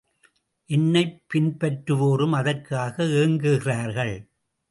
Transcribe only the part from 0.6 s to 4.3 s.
என்னைப் பின்பற்றுவோரும் அதற்காக ஏங்குகிறார்கள்.